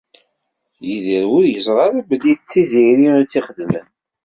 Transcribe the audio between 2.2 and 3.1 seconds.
d Tiziri